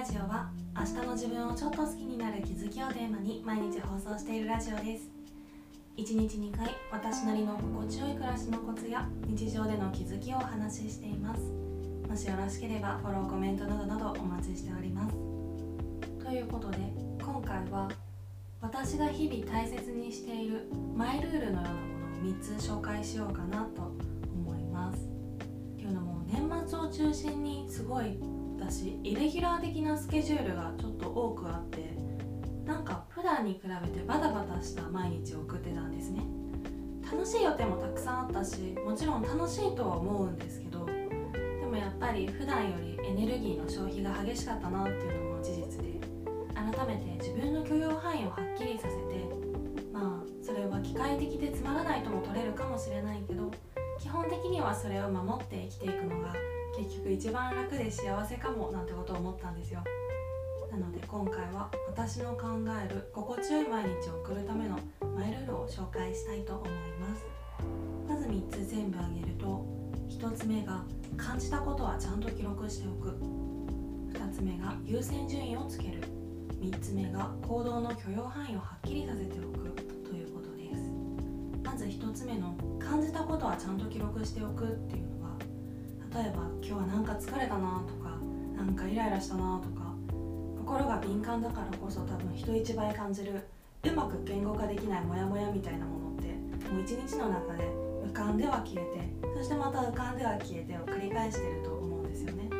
[0.00, 5.10] ラジオは明日の自分をちょっと好きになる気づきをテーマに毎日放送しているラジオです。
[5.98, 11.42] 1日2回私なりの心地よい暮らしのコツや日常での気づきをお話ししています。
[12.08, 15.14] もしよろしければフォローコメントなどなどお待ちしております。
[16.24, 16.78] ということで
[17.22, 17.90] 今回は
[18.62, 21.76] 私が日々大切にしているマイルールのようなも
[22.22, 23.82] のを3つ紹介しようかなと
[24.32, 25.10] 思います。
[25.74, 28.18] っていうのも年末を中心にすごい
[28.60, 31.94] 私イレギュラー的なスケジュールがちょっと多くあって
[32.64, 36.22] なんか普段に比べてバタバタした毎日を送ってたんですね。
[37.10, 45.98] 楽しい予定もたくさんあったしもちろん楽しいとは思うんですけどでもやっぱり普段よりエネルギーの消費が激しかったなっていうのも事実で
[46.54, 49.28] 改めて自分の許容範囲をはっきりさせて
[49.92, 53.50] まあそれは機械的でつまらないとも取れるかもしれないけど
[54.00, 56.32] 基本的にはそれを守って生きていくのが
[56.74, 59.84] 結局一番楽で幸せかもなんてことを思ったんですよ。
[60.72, 62.46] なので今回は私の考
[62.82, 64.78] える心地よい毎日を送るための
[65.14, 67.26] マイルールを紹介したいと思います。
[68.08, 69.66] まず3つ全部挙げると
[70.08, 70.82] 1つ目が
[71.18, 73.10] 感じたことはちゃんと記録しておく。
[74.14, 76.02] 2つ目が優先順位をつける。
[76.58, 79.69] 3つ目が行動の許容範囲をはっきりさせておく。
[81.80, 85.32] ず1つ目の感じたことはちゃんと記録しておくっていうのは
[86.12, 88.18] 例えば今日はなんか疲れたなとか
[88.54, 89.94] なんかイライラしたなとか
[90.58, 93.40] 心が敏感だからこそ多分人一倍感じる
[93.82, 96.26] うまく言語化できないモヤモヤみたいなものって
[96.68, 97.64] もう一日の中で
[98.04, 99.00] 浮かんでは消えて
[99.38, 102.50] そしてまた浮かんでは消えてを繰り返してると思うんですよね。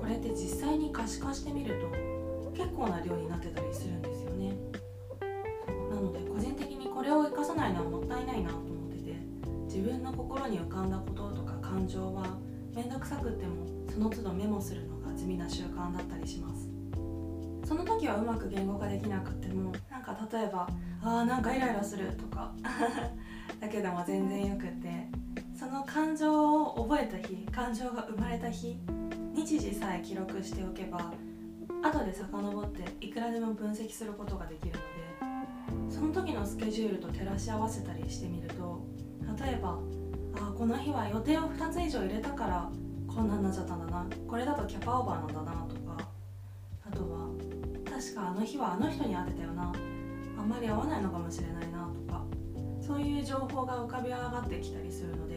[0.00, 4.13] これって実際に可視化してみると結構な量になってたりするんです
[10.34, 12.24] 心に浮かんだこととか感情は
[12.74, 16.68] 面倒くさくってもその都度メモするのが地味な習慣だったりします。
[17.64, 20.68] その時はうまく言語化できなくてもなんか例えば
[21.00, 22.52] 「あーなんかイライラする」とか
[23.58, 25.08] だけでも全然よくて
[25.54, 28.78] その感情を覚えた日感情が生まれた日
[29.32, 31.14] 日時さえ記録しておけば
[31.82, 34.74] 後で遡っていくらでも分析することができる
[35.80, 38.84] のでその時のスケジュールと照らし合わせたりしてみると
[39.42, 39.78] 例えば
[40.36, 42.70] あこの日は予定を2つ以上入れたから
[43.06, 44.06] こんなんなっちゃったんだな。
[44.26, 46.08] これだとキャパオーバーなんだなとか。
[46.86, 47.28] あとは
[47.84, 49.72] 確かあの日はあの人に会ってたよな。
[50.36, 52.24] あんまり合わないのかもしれないなとか。
[52.80, 55.36] そういう情報が浮かび上がってきたりするので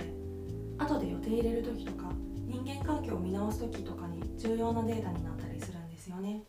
[0.78, 2.12] 後で予定入れる時とか
[2.46, 6.44] 人間関係を見直す時とかに重要なデータになったりするんですよね。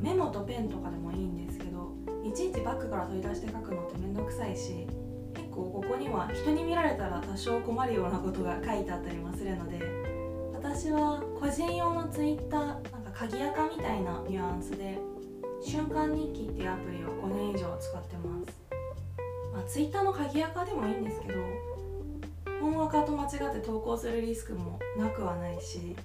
[0.00, 1.92] メモとペンとかでもいいんですけど
[2.24, 4.86] いちいちバッグから取り出して書くのってめんどくさいし
[5.50, 9.80] 構ここには人に見られたら多少困るようなことが書いてあったりもするので
[10.52, 14.98] 私は個人用のツイッターなんか鍵垢みたいなニュアンスで
[15.62, 18.60] 瞬間日記っていうアプリを5年以上使ってます。
[19.52, 21.40] まあ、ツイッターの鍵垢でもいいんですけど
[22.60, 25.96] 本垢と間違って投稿するリスクもなくはないし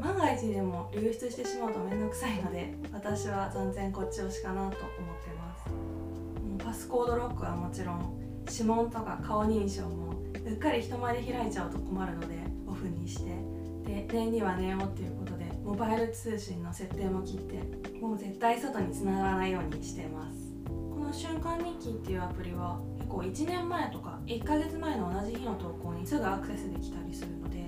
[0.00, 6.64] 万が一でも流出してしまうと面倒くさいので私は断然こっち推しかなと思ってます。
[6.64, 10.12] パスコードロックはもちろん指紋とか顔認証も
[10.44, 12.34] うっかり人前で開いちゃうと困るので
[12.66, 13.52] オフにして。
[13.84, 20.52] で念には念をっていうことでモバイル通信の設定も切ってもう絶対外に繋がらないようにしてます。
[20.66, 27.66] この瞬間日記っていうアプリは結構1年前とか1ヶ月前の同じ日の投稿にすぐアクセスできたりするので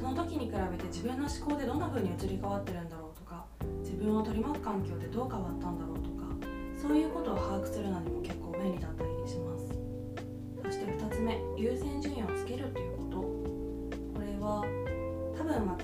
[0.00, 3.44] その時に比べて自分の思考でどんな風に移り変わってるんだろうとか
[3.82, 6.24] 自分を取り巻く環境でどう変わったんだろうとか
[6.76, 7.21] そういうこと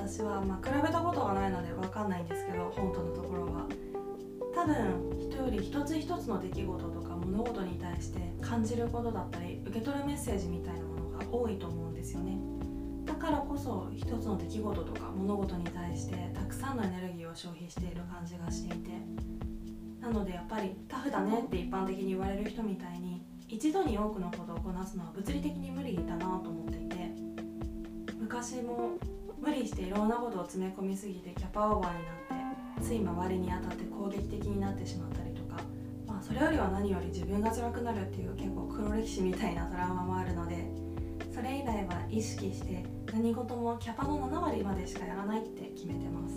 [0.08, 3.66] 私は、まあ、比べたことがないので分かんないんですけど本当のところは。
[4.54, 12.38] 多分人より一つ一つの出来事とか物事に対して感じることだったり受け取るメッセージみたいなものが多いと思うんですよね。
[13.04, 18.90] だからこそ一つの出来事とか物事に対してたくさんのエネルギーを消費している感じがしていて。
[20.00, 26.98] なのでやっぱりタフだねって一般的に言われる人みたいに一度に多くのことをこなすのは物理的に無理だなと思っていて。
[28.18, 28.98] 昔も
[29.40, 32.14] 無理していろんなことを詰め込みすぎてキャパオーバーになっ
[32.76, 35.60] てつい周りに当たって攻撃的になってしまったりとか、
[36.06, 40.66] まあ、それよりは何より自分が辛くなるっていう結構黒歴史みたいなトラウマもあるので
[41.34, 46.34] それ以来は意識して何事もキャパの7割までしかやらないって決めてます。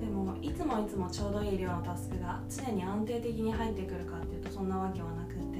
[0.00, 5.58] でもいつもいつもちょうどいい量のタスクが常に安定的に入ってくるかっていうとそんなわけはなくって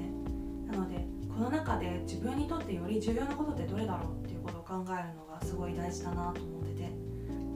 [0.72, 4.27] なのでこの中で自分にとってより重要なことってどれだろう？
[4.68, 6.92] 考えるのがすごい大事だなと思ってて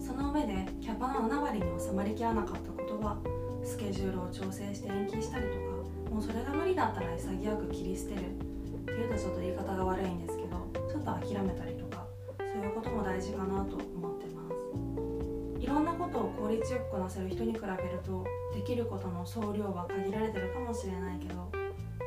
[0.00, 3.18] その上でキャパの7割に収まりきらなかったことは
[3.62, 10.56] スケジュールを調整して延期したりとかもうそれが無理だったら潔く切り捨てるっていうとちょっと言い方が悪いんですけど
[10.88, 12.06] ちょっと諦めたりとか
[12.38, 15.62] そういうことも大事かなと思ってます。
[15.62, 18.24] いろんなことを効率よくこなせる人に比べると
[18.54, 21.50] できることの総量は限られてるかもしれないけど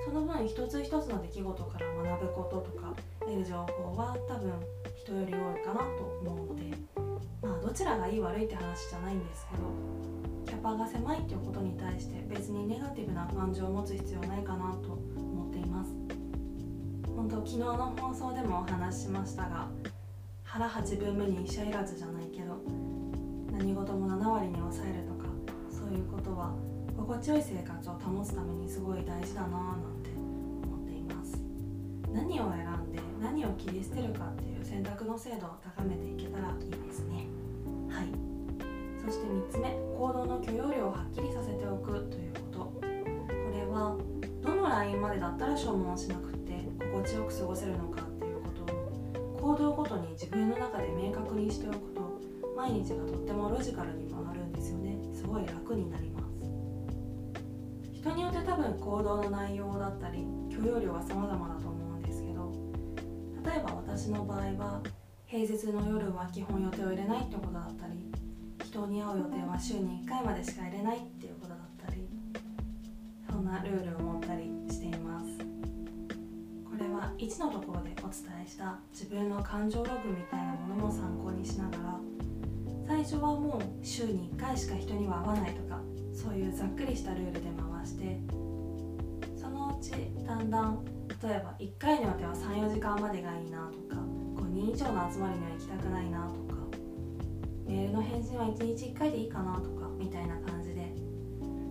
[0.03, 4.53] その分一つ一つの出来事から学ぶこととか得る情報は多分
[5.05, 6.63] 人より多いかなと思うので
[7.39, 9.63] まあどちらがいい悪いって話じゃないんですけど
[10.47, 15.91] キャパが狭いっていうことに対して別にネガティブな感情を持つ必要ないかなと思っています。
[17.15, 19.69] 本当昨日の放送でもお話ししましたが
[20.43, 22.57] 腹8分目に医者いらずじゃないけど
[23.51, 25.29] 何事も7割に抑えるとか
[25.71, 26.53] そういうことは
[26.97, 30.09] 心地よい生活を保つためにすごい大事だなぁなんて
[30.65, 31.37] 思っています。
[32.11, 37.27] 何を選んで何を切り捨てるかって選択の精度を高めていけたらいいですね。
[37.87, 38.07] はい。
[39.05, 42.59] そして3つ目行動の許容量をはっきりさせておくということ。
[42.59, 43.95] これは
[44.41, 49.47] どのラインまでだったら消耗しなくて心地よく過ごせるのかっていうこと。
[49.47, 52.05] を行動ごとに自分の中で明確にしておくと。
[52.55, 54.97] 毎日がとってもロジカルに回るんですよね。
[55.13, 56.25] すごい楽になります。
[57.93, 61.74] 人によって多分行動の内容だったり許容量は様々だと
[63.95, 64.81] 私の場合は
[65.25, 68.11] 平日の夜は基本予定を入れないってことだったり
[68.61, 72.05] 人に会う予定は週に1回までしか入れないっていうことだったり
[73.25, 75.27] そんなルールを持ったりしています。
[75.37, 81.99] これは1のところでお伝えした自分の感情ログみたいなものも参考にしながら
[82.85, 85.79] 最初はもう週に1回しか人には会わないとか
[86.13, 88.19] そういうざっくりしたルールで回して
[89.39, 89.91] そのうち
[90.27, 94.01] だんだん例えば1回の予定は34時間までがいいなとか
[94.35, 96.61] 5人以上の集まりには行きたくないなとか
[97.65, 100.93] メールの返信は1日1回でいいかなとかみたいな感じで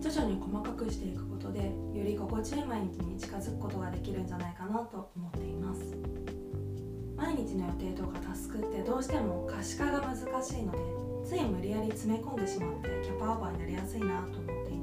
[0.01, 1.59] 徐々に細かくしていくことで
[1.93, 6.25] より心地よい毎日に近づくことができるんじゃないかなと思っています。
[7.15, 10.77] 毎日の予定とかタスクってどうしても可視化が難しいので
[11.25, 14.77] つい無理やり詰め込んでしまってキャパオーバーになりやすいなと思ってい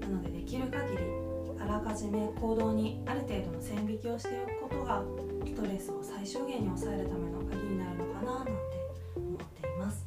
[0.00, 1.31] てなのでできる限り
[1.62, 4.30] あらかじめ行動にある程度の線引きをして
[4.60, 5.02] おくことが
[5.46, 8.52] ストレスを最小限に抑えるための鍵になるのかななんて
[9.16, 10.04] 思っています。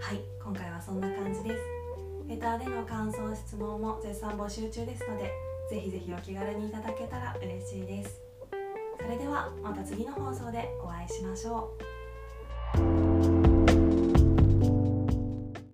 [0.00, 1.60] はい今回はそんな感じです。
[2.26, 5.32] レターでの感想質問も絶賛募集中ですので
[5.70, 8.20] ぜひぜひお気軽にいただけたら嬉しいです。
[9.00, 11.89] それではまた次の放送でお会いしましょう。